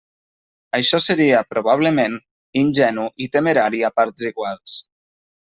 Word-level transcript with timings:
Això 0.77 0.99
seria, 1.07 1.41
probablement, 1.51 2.17
ingenu 2.63 3.07
i 3.27 3.31
temerari 3.37 3.85
a 3.91 3.95
parts 4.01 4.29
iguals. 4.31 4.79